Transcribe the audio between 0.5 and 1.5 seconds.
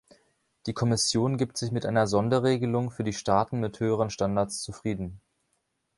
Die Kommission